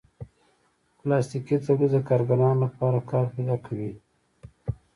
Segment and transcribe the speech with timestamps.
[0.99, 3.91] پلاستيکي تولید د کارګرانو لپاره کار پیدا کوي.